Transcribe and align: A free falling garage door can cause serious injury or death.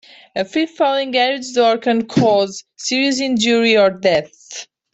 A 0.35 0.43
free 0.45 0.65
falling 0.65 1.11
garage 1.11 1.51
door 1.51 1.77
can 1.77 2.07
cause 2.07 2.63
serious 2.75 3.21
injury 3.21 3.77
or 3.77 3.91
death. 3.91 4.65